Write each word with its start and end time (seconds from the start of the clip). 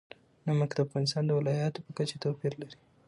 نمک 0.47 0.71
د 0.75 0.79
افغانستان 0.85 1.23
د 1.25 1.31
ولایاتو 1.39 1.83
په 1.85 1.91
کچه 1.97 2.15
توپیر 2.23 2.53
لري. 2.61 2.77